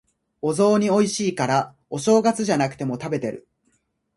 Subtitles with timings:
[0.41, 3.47] お雑煮美味しいから、お正月じゃなくても食べてる。